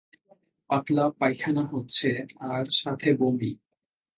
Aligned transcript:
পাতলা 0.69 1.05
পায়খানা 1.19 1.63
হচ্ছে 1.65 2.09
আর 2.49 2.65
সাথে 2.71 3.09
বমি। 3.13 3.51